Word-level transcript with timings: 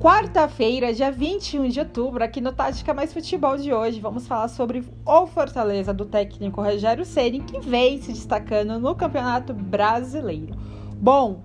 Quarta-feira, 0.00 0.94
dia 0.94 1.12
21 1.12 1.68
de 1.68 1.78
outubro, 1.78 2.24
aqui 2.24 2.40
no 2.40 2.52
Tática 2.52 2.94
Mais 2.94 3.12
Futebol 3.12 3.58
de 3.58 3.70
hoje, 3.70 4.00
vamos 4.00 4.26
falar 4.26 4.48
sobre 4.48 4.82
o 5.04 5.26
Fortaleza 5.26 5.92
do 5.92 6.06
técnico 6.06 6.62
Rogério 6.62 7.04
Ceni, 7.04 7.40
que 7.40 7.60
vem 7.60 8.00
se 8.00 8.10
destacando 8.10 8.80
no 8.80 8.94
Campeonato 8.94 9.52
Brasileiro. 9.52 10.54
Bom, 10.96 11.42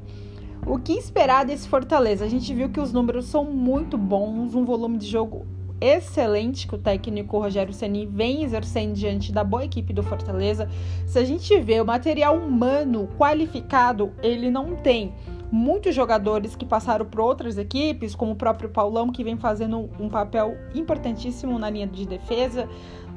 o 0.66 0.80
que 0.80 0.94
esperar 0.94 1.44
desse 1.44 1.68
Fortaleza? 1.68 2.24
A 2.24 2.30
gente 2.30 2.54
viu 2.54 2.70
que 2.70 2.80
os 2.80 2.94
números 2.94 3.26
são 3.26 3.44
muito 3.44 3.98
bons, 3.98 4.56
um 4.56 4.64
volume 4.64 5.00
de 5.00 5.08
jogo 5.08 5.46
excelente 5.82 6.66
que 6.66 6.76
o 6.76 6.78
técnico 6.78 7.38
Rogério 7.38 7.74
Ceni 7.74 8.06
vem 8.06 8.44
exercendo 8.44 8.94
diante 8.94 9.34
da 9.34 9.44
boa 9.44 9.66
equipe 9.66 9.92
do 9.92 10.02
Fortaleza. 10.02 10.70
Se 11.06 11.20
a 11.20 11.26
gente 11.26 11.60
vê 11.60 11.82
o 11.82 11.86
material 11.86 12.38
humano 12.38 13.10
qualificado, 13.18 14.14
ele 14.24 14.50
não 14.50 14.78
tem 14.78 15.14
muitos 15.52 15.94
jogadores 15.94 16.56
que 16.56 16.66
passaram 16.66 17.06
por 17.06 17.22
outras 17.22 17.58
equipes, 17.58 18.16
como 18.16 18.34
o 18.34 18.36
próprio 18.36 18.70
Paulão, 18.70 19.12
que 19.12 19.24
vem 19.24 19.38
fazendo 19.38 19.90
um 20.00 20.10
papel 20.10 20.58
importantíssimo 20.74 21.58
na 21.60 21.70
linha 21.70 21.88
de 21.88 22.06
defesa. 22.06 22.68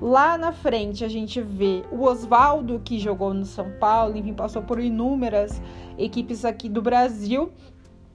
Lá 0.00 0.38
na 0.38 0.52
frente 0.52 1.04
a 1.04 1.08
gente 1.08 1.40
vê 1.40 1.82
o 1.90 2.04
Oswaldo, 2.04 2.80
que 2.84 2.98
jogou 2.98 3.34
no 3.34 3.44
São 3.44 3.70
Paulo, 3.80 4.16
enfim, 4.16 4.32
passou 4.32 4.62
por 4.62 4.78
inúmeras 4.78 5.60
equipes 5.96 6.44
aqui 6.44 6.68
do 6.68 6.80
Brasil. 6.80 7.50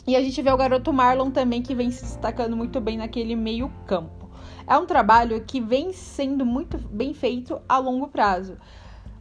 E 0.07 0.15
a 0.15 0.21
gente 0.21 0.41
vê 0.41 0.51
o 0.51 0.57
garoto 0.57 0.91
Marlon 0.91 1.31
também, 1.31 1.61
que 1.61 1.75
vem 1.75 1.91
se 1.91 2.03
destacando 2.03 2.55
muito 2.55 2.79
bem 2.79 2.97
naquele 2.97 3.35
meio-campo. 3.35 4.29
É 4.65 4.77
um 4.77 4.85
trabalho 4.85 5.43
que 5.45 5.59
vem 5.59 5.91
sendo 5.91 6.45
muito 6.45 6.77
bem 6.77 7.13
feito 7.13 7.61
a 7.67 7.77
longo 7.77 8.07
prazo. 8.07 8.57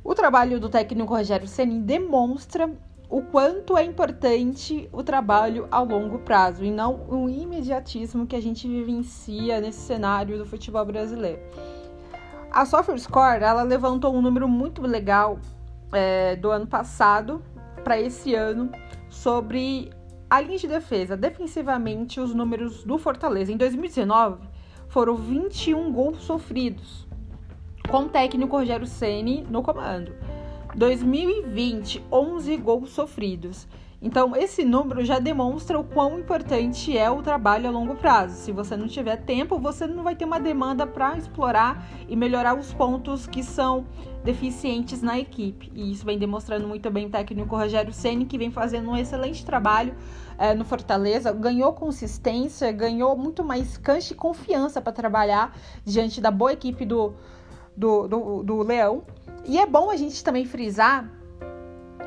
O 0.04 0.14
trabalho 0.14 0.58
do 0.58 0.68
técnico 0.68 1.14
Rogério 1.14 1.46
Ceni 1.46 1.78
demonstra 1.80 2.70
o 3.12 3.20
quanto 3.20 3.76
é 3.76 3.84
importante 3.84 4.88
o 4.90 5.02
trabalho 5.02 5.68
a 5.70 5.80
longo 5.80 6.20
prazo 6.20 6.64
e 6.64 6.70
não 6.70 7.04
o 7.10 7.28
imediatismo 7.28 8.26
que 8.26 8.34
a 8.34 8.40
gente 8.40 8.66
vivencia 8.66 9.60
nesse 9.60 9.80
cenário 9.80 10.38
do 10.38 10.46
futebol 10.46 10.82
brasileiro. 10.86 11.38
A 12.50 12.64
SofaScore 12.64 13.44
ela 13.44 13.64
levantou 13.64 14.14
um 14.14 14.22
número 14.22 14.48
muito 14.48 14.80
legal 14.80 15.38
é, 15.92 16.36
do 16.36 16.50
ano 16.50 16.66
passado 16.66 17.42
para 17.84 18.00
esse 18.00 18.34
ano 18.34 18.72
sobre 19.10 19.90
a 20.30 20.40
linha 20.40 20.56
de 20.56 20.68
defesa. 20.68 21.14
Defensivamente, 21.14 22.18
os 22.18 22.34
números 22.34 22.82
do 22.82 22.96
Fortaleza 22.96 23.52
em 23.52 23.58
2019 23.58 24.48
foram 24.88 25.16
21 25.16 25.92
gols 25.92 26.22
sofridos, 26.22 27.06
com 27.90 28.04
o 28.04 28.08
técnico 28.08 28.56
Rogério 28.56 28.86
Ceni 28.86 29.46
no 29.50 29.62
comando. 29.62 30.31
2020, 30.74 32.04
11 32.10 32.56
gols 32.56 32.90
sofridos. 32.90 33.68
Então, 34.04 34.34
esse 34.34 34.64
número 34.64 35.04
já 35.04 35.20
demonstra 35.20 35.78
o 35.78 35.84
quão 35.84 36.18
importante 36.18 36.98
é 36.98 37.08
o 37.08 37.22
trabalho 37.22 37.68
a 37.68 37.70
longo 37.70 37.94
prazo. 37.94 38.34
Se 38.34 38.50
você 38.50 38.76
não 38.76 38.88
tiver 38.88 39.16
tempo, 39.18 39.60
você 39.60 39.86
não 39.86 40.02
vai 40.02 40.16
ter 40.16 40.24
uma 40.24 40.40
demanda 40.40 40.84
para 40.84 41.16
explorar 41.16 41.86
e 42.08 42.16
melhorar 42.16 42.58
os 42.58 42.74
pontos 42.74 43.28
que 43.28 43.44
são 43.44 43.86
deficientes 44.24 45.02
na 45.02 45.20
equipe. 45.20 45.70
E 45.72 45.92
isso 45.92 46.04
vem 46.04 46.18
demonstrando 46.18 46.66
muito 46.66 46.90
bem 46.90 47.06
o 47.06 47.10
técnico 47.10 47.54
Rogério 47.54 47.92
Ceni, 47.92 48.24
que 48.24 48.36
vem 48.36 48.50
fazendo 48.50 48.90
um 48.90 48.96
excelente 48.96 49.46
trabalho 49.46 49.94
é, 50.36 50.52
no 50.52 50.64
Fortaleza, 50.64 51.30
ganhou 51.30 51.72
consistência, 51.72 52.72
ganhou 52.72 53.16
muito 53.16 53.44
mais 53.44 53.78
cancha 53.78 54.14
e 54.14 54.16
confiança 54.16 54.80
para 54.80 54.92
trabalhar 54.92 55.56
diante 55.84 56.20
da 56.20 56.32
boa 56.32 56.52
equipe 56.52 56.84
do, 56.84 57.14
do, 57.76 58.06
do, 58.06 58.42
do 58.42 58.62
Leão. 58.62 59.02
E 59.44 59.58
é 59.58 59.66
bom 59.66 59.90
a 59.90 59.96
gente 59.96 60.22
também 60.22 60.44
frisar 60.44 61.10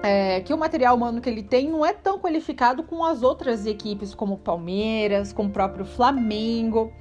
é, 0.04 0.40
que 0.42 0.54
o 0.54 0.58
material 0.58 0.96
humano 0.96 1.20
que 1.20 1.30
ele 1.30 1.44
tem 1.44 1.70
não 1.70 1.86
é 1.86 1.92
tão 1.92 2.20
qualificado 2.20 2.84
com 2.84 3.04
as 3.04 3.24
outras 3.24 3.66
equipes, 3.66 4.14
como 4.14 4.36
o 4.36 4.38
Palmeiras, 4.38 5.34
como 5.34 5.50
o 5.50 5.52
próprio 5.52 5.86
Flamengo, 5.86 6.94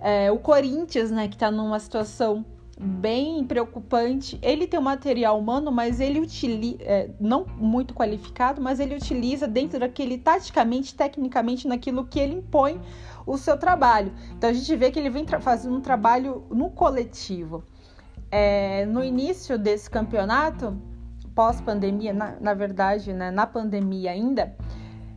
é, 0.00 0.30
o 0.30 0.38
Corinthians, 0.38 1.10
né, 1.10 1.26
que 1.26 1.36
está 1.36 1.50
numa 1.50 1.78
situação 1.78 2.44
bem 2.78 3.44
preocupante. 3.44 4.38
Ele 4.40 4.66
tem 4.66 4.80
um 4.80 4.82
material 4.82 5.38
humano, 5.38 5.70
mas 5.70 6.00
ele 6.00 6.18
utiliza, 6.18 6.78
é, 6.80 7.10
não 7.20 7.44
muito 7.56 7.92
qualificado, 7.92 8.60
mas 8.60 8.80
ele 8.80 8.94
utiliza 8.94 9.46
dentro 9.46 9.78
daquele 9.78 10.16
taticamente, 10.16 10.94
tecnicamente, 10.94 11.68
naquilo 11.68 12.06
que 12.06 12.18
ele 12.18 12.34
impõe 12.36 12.80
o 13.26 13.36
seu 13.36 13.58
trabalho. 13.58 14.12
Então 14.36 14.48
a 14.48 14.52
gente 14.52 14.74
vê 14.76 14.90
que 14.90 14.98
ele 14.98 15.10
vem 15.10 15.26
fazendo 15.40 15.76
um 15.76 15.80
trabalho 15.80 16.44
no 16.50 16.70
coletivo. 16.70 17.62
É, 18.30 18.86
no 18.86 19.02
início 19.02 19.58
desse 19.58 19.90
campeonato, 19.90 20.76
pós-pandemia, 21.34 22.12
na, 22.12 22.36
na, 22.40 22.54
verdade, 22.54 23.12
né, 23.12 23.30
na 23.30 23.46
pandemia 23.46 24.12
ainda, 24.12 24.54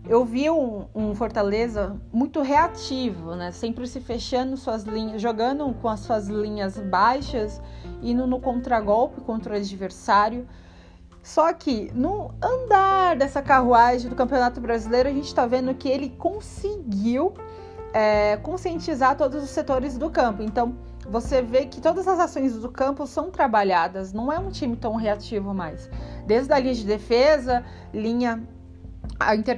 eu 0.07 0.25
vi 0.25 0.49
um, 0.49 0.85
um, 0.93 1.15
Fortaleza 1.15 1.95
muito 2.11 2.41
reativo, 2.41 3.35
né? 3.35 3.51
Sempre 3.51 3.87
se 3.87 4.01
fechando 4.01 4.57
suas 4.57 4.83
linhas, 4.83 5.21
jogando 5.21 5.73
com 5.81 5.87
as 5.87 6.01
suas 6.01 6.27
linhas 6.27 6.77
baixas, 6.77 7.61
indo 8.01 8.27
no 8.27 8.39
contragolpe 8.39 9.21
contra 9.21 9.53
o 9.53 9.55
adversário. 9.55 10.45
Só 11.21 11.53
que 11.53 11.89
no 11.93 12.33
andar 12.41 13.15
dessa 13.15 13.41
carruagem 13.41 14.09
do 14.09 14.15
Campeonato 14.15 14.59
Brasileiro, 14.59 15.07
a 15.07 15.13
gente 15.13 15.27
está 15.27 15.45
vendo 15.45 15.73
que 15.73 15.87
ele 15.87 16.09
conseguiu 16.09 17.33
é, 17.93 18.35
conscientizar 18.37 19.15
todos 19.15 19.41
os 19.41 19.49
setores 19.49 19.97
do 19.97 20.09
campo. 20.09 20.43
Então, 20.43 20.75
você 21.07 21.41
vê 21.41 21.65
que 21.65 21.81
todas 21.81 22.07
as 22.07 22.19
ações 22.19 22.57
do 22.57 22.69
campo 22.69 23.05
são 23.05 23.29
trabalhadas, 23.29 24.13
não 24.13 24.31
é 24.31 24.39
um 24.39 24.49
time 24.49 24.75
tão 24.75 24.95
reativo 24.95 25.53
mais. 25.53 25.89
Desde 26.25 26.53
a 26.53 26.59
linha 26.59 26.73
de 26.73 26.85
defesa, 26.85 27.63
linha 27.93 28.41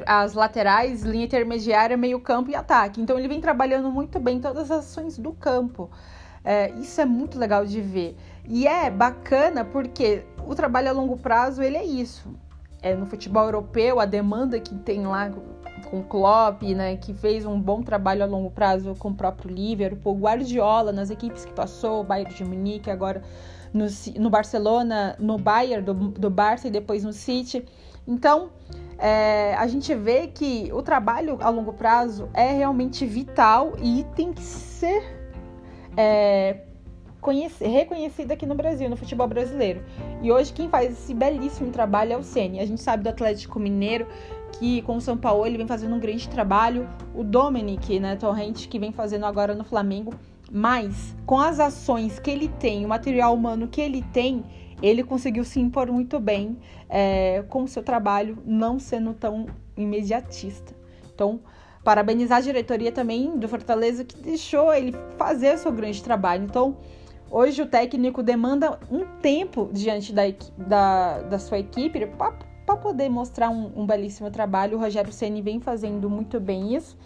as 0.06 0.33
laterais, 0.33 1.03
linha 1.03 1.25
intermediária, 1.25 1.95
meio 1.95 2.19
campo 2.19 2.50
e 2.50 2.56
ataque. 2.56 3.01
Então 3.01 3.17
ele 3.17 3.28
vem 3.28 3.41
trabalhando 3.41 3.91
muito 3.91 4.19
bem 4.19 4.39
todas 4.39 4.72
as 4.72 4.79
ações 4.79 5.17
do 5.17 5.33
campo. 5.33 5.89
É, 6.44 6.72
isso 6.73 7.01
é 7.01 7.06
muito 7.06 7.39
legal 7.39 7.66
de 7.66 7.81
ver. 7.81 8.16
E 8.47 8.67
é 8.67 8.89
bacana 8.89 9.66
porque 9.66 10.23
o 10.45 10.53
trabalho 10.53 10.89
a 10.89 10.91
longo 10.91 11.17
prazo 11.17 11.62
ele 11.62 11.77
é 11.77 11.83
isso. 11.83 12.35
É, 12.85 12.94
no 12.94 13.07
futebol 13.07 13.46
europeu, 13.46 14.00
a 14.00 14.06
demanda 14.06 14.59
que 14.59 14.75
tem 14.75 15.07
lá 15.07 15.31
com 15.90 16.01
o 16.01 16.03
Klopp, 16.03 16.62
né, 16.62 16.96
que 16.97 17.16
fez 17.16 17.44
um 17.44 17.59
bom 17.59 17.81
trabalho 17.81 18.22
a 18.22 18.28
longo 18.28 18.51
prazo 18.51 18.94
com 19.00 19.09
o 19.09 19.16
próprio 19.16 19.50
Liverpool, 19.50 20.16
Guardiola 20.16 20.91
nas 20.91 21.09
equipes 21.09 21.44
que 21.44 21.51
passou, 21.51 22.01
o 22.01 22.03
Bayern 22.03 22.31
de 22.31 22.45
Munique, 22.45 22.91
agora 22.91 23.24
no, 23.74 23.88
no 24.19 24.29
Barcelona, 24.29 25.16
no 25.18 25.35
Bayern 25.40 25.84
do, 25.84 25.95
do 25.95 26.29
Barça 26.29 26.68
e 26.68 26.69
depois 26.69 27.03
no 27.03 27.12
City. 27.12 27.66
Então, 28.07 28.51
é, 29.00 29.56
a 29.56 29.66
gente 29.66 29.95
vê 29.95 30.28
que 30.28 30.69
o 30.72 30.84
trabalho 30.84 31.40
a 31.41 31.50
longo 31.50 31.74
prazo 31.74 32.29
é 32.35 32.51
realmente 32.51 33.03
vital 33.03 33.74
e 33.81 34.06
tem 34.16 34.31
que 34.31 34.44
ser 34.44 35.01
é, 35.97 36.59
reconhecido 37.62 38.31
aqui 38.31 38.46
no 38.46 38.56
Brasil, 38.56 38.90
no 38.90 38.96
futebol 38.96 39.28
brasileiro. 39.28 39.84
E 40.22 40.31
hoje 40.31 40.53
quem 40.53 40.69
faz 40.69 40.91
esse 40.91 41.13
belíssimo 41.13 41.72
trabalho 41.72 42.13
é 42.13 42.18
o 42.18 42.24
Ceni. 42.24 42.59
A 42.59 42.66
gente 42.66 42.81
sabe 42.81 43.03
do 43.03 43.09
Atlético 43.09 43.59
Mineiro 43.59 44.08
que 44.59 44.81
com 44.84 44.97
o 44.97 45.02
São 45.02 45.18
Paulo 45.18 45.46
ele 45.46 45.58
vem 45.58 45.68
fazendo 45.68 45.96
um 45.96 46.00
grande 46.00 46.30
trabalho, 46.30 46.88
o 47.13 47.24
Dominic, 47.24 48.00
né, 48.00 48.16
Torrente, 48.16 48.68
que 48.68 48.80
vem 48.80 48.91
fazendo 48.91 49.25
agora 49.25 49.53
no 49.53 49.63
Flamengo, 49.63 50.13
mas 50.52 51.16
com 51.25 51.40
as 51.40 51.59
ações 51.59 52.19
que 52.19 52.31
ele 52.31 52.47
tem, 52.47 52.86
o 52.86 52.90
material 52.90 53.34
humano 53.34 53.68
que 53.68 53.81
ele 53.81 54.02
tem, 54.13 54.44
ele 54.81 55.03
conseguiu 55.03 55.44
se 55.44 55.59
impor 55.59 55.92
muito 55.92 56.19
bem 56.19 56.57
é, 56.90 57.44
com 57.50 57.63
o 57.63 57.68
seu 57.68 57.84
trabalho, 57.84 58.38
não 58.46 58.80
sendo 58.80 59.13
tão 59.13 59.47
imediatista. 59.75 60.74
Então, 61.13 61.40
parabenizar 61.84 62.40
a 62.40 62.42
diretoria 62.42 62.92
também 62.92 63.38
do 63.38 63.47
Fortaleza 63.47 64.03
que 64.03 64.18
deixou 64.18 64.74
ele 64.74 64.94
fazer 65.18 65.56
o 65.56 65.57
seu 65.57 65.72
grande 65.72 66.03
trabalho. 66.03 66.44
Então, 66.44 66.78
hoje 67.30 67.62
o 67.62 67.68
técnico 67.68 68.24
demanda 68.24 68.80
um 68.90 69.06
tempo 69.22 69.69
diante 69.72 70.13
da, 70.13 70.24
da, 70.58 71.22
da 71.22 71.40
sua 71.40 71.59
equipe 71.59 72.06
para 72.66 72.78
poder 72.78 73.09
mostrar 73.09 73.50
um, 73.50 73.72
um, 73.75 73.86
belíssimo 73.86 74.31
trabalho. 74.31 74.78
O 74.78 74.81
Rogério 74.81 75.12
Ceni 75.12 75.41
vem 75.41 75.59
fazendo 75.59 76.09
muito 76.09 76.39
bem 76.39 76.75
isso. 76.75 76.98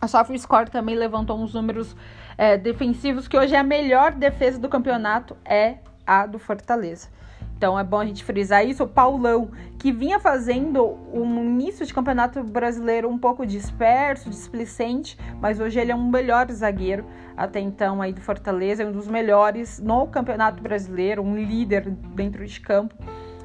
A 0.00 0.06
SofaScore 0.06 0.70
também 0.70 0.94
levantou 0.94 1.38
uns 1.38 1.54
números 1.54 1.96
é, 2.36 2.56
defensivos 2.56 3.26
que 3.26 3.36
hoje 3.36 3.54
é 3.54 3.58
a 3.58 3.64
melhor 3.64 4.12
defesa 4.12 4.58
do 4.58 4.68
campeonato 4.68 5.36
é 5.44 5.78
a 6.06 6.26
do 6.26 6.38
Fortaleza. 6.38 7.08
Então 7.58 7.76
é 7.76 7.82
bom 7.82 7.98
a 7.98 8.06
gente 8.06 8.22
frisar 8.22 8.64
isso. 8.64 8.84
O 8.84 8.88
Paulão, 8.88 9.50
que 9.80 9.90
vinha 9.90 10.20
fazendo 10.20 10.96
um 11.12 11.44
início 11.44 11.84
de 11.84 11.92
campeonato 11.92 12.40
brasileiro 12.44 13.08
um 13.08 13.18
pouco 13.18 13.44
disperso, 13.44 14.30
displicente, 14.30 15.18
mas 15.42 15.58
hoje 15.58 15.80
ele 15.80 15.90
é 15.90 15.94
um 15.94 16.08
melhor 16.08 16.48
zagueiro 16.52 17.04
até 17.36 17.58
então 17.58 18.00
aí 18.00 18.12
do 18.12 18.20
Fortaleza, 18.20 18.84
é 18.84 18.86
um 18.86 18.92
dos 18.92 19.08
melhores 19.08 19.80
no 19.80 20.06
campeonato 20.06 20.62
brasileiro, 20.62 21.20
um 21.20 21.36
líder 21.36 21.90
dentro 22.14 22.46
de 22.46 22.60
campo. 22.60 22.94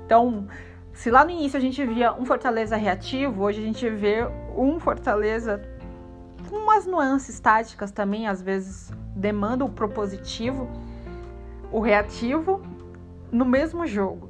Então, 0.06 0.48
se 0.94 1.10
lá 1.10 1.25
no 1.25 1.31
início 1.31 1.57
a 1.57 1.62
gente 1.62 1.83
via 1.83 2.13
um 2.13 2.24
Fortaleza 2.24 2.75
reativo, 2.75 3.42
hoje 3.42 3.62
a 3.62 3.65
gente 3.65 3.89
vê 3.89 4.27
um 4.56 4.80
Fortaleza 4.80 5.60
com 6.48 6.57
umas 6.57 6.86
nuances 6.86 7.39
táticas 7.39 7.92
também, 7.92 8.27
às 8.27 8.44
vezes 8.44 8.92
demanda 9.15 9.65
o 9.65 9.69
propositivo 9.69 10.69
o 11.71 11.80
reativo 11.80 12.62
no 13.33 13.44
mesmo 13.44 13.85
jogo. 13.88 14.30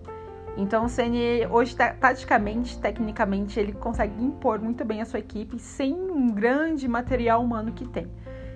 Então 0.55 0.85
o 0.85 0.89
Ceni 0.89 1.45
hoje 1.49 1.75
taticamente, 1.75 2.79
tecnicamente, 2.79 3.59
ele 3.59 3.73
consegue 3.73 4.23
impor 4.23 4.59
muito 4.59 4.85
bem 4.85 5.01
a 5.01 5.05
sua 5.05 5.19
equipe 5.19 5.59
sem 5.59 5.93
um 5.93 6.31
grande 6.31 6.87
material 6.87 7.43
humano 7.43 7.73
que 7.73 7.85
tem. 7.85 8.07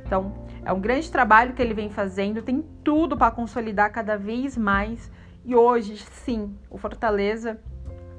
Então, 0.06 0.34
é 0.64 0.72
um 0.72 0.80
grande 0.80 1.12
trabalho 1.12 1.54
que 1.54 1.62
ele 1.62 1.74
vem 1.74 1.90
fazendo, 1.90 2.42
tem 2.42 2.64
tudo 2.82 3.18
para 3.18 3.30
consolidar 3.30 3.92
cada 3.92 4.18
vez 4.18 4.56
mais. 4.56 5.12
E 5.44 5.54
hoje, 5.54 5.98
sim, 5.98 6.56
o 6.70 6.78
Fortaleza 6.78 7.60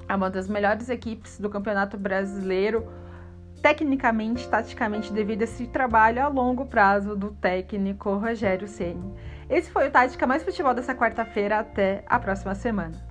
é 0.06 0.14
uma 0.14 0.28
das 0.28 0.48
melhores 0.48 0.90
equipes 0.90 1.38
do 1.38 1.48
Campeonato 1.48 1.96
Brasileiro, 1.96 2.86
tecnicamente, 3.62 4.46
taticamente, 4.48 5.12
devido 5.12 5.42
a 5.42 5.44
esse 5.44 5.66
trabalho 5.66 6.22
a 6.22 6.28
longo 6.28 6.66
prazo 6.66 7.16
do 7.16 7.30
técnico 7.30 8.14
Rogério 8.16 8.68
Ceni. 8.68 9.14
Esse 9.48 9.70
foi 9.70 9.88
o 9.88 9.90
Tática 9.90 10.26
Mais 10.26 10.42
Futebol 10.42 10.74
dessa 10.74 10.94
quarta-feira. 10.94 11.60
Até 11.60 12.02
a 12.06 12.18
próxima 12.18 12.54
semana. 12.54 13.07